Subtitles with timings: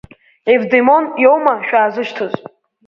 [0.55, 2.33] Евдемон иоума шәаазышьҭыз?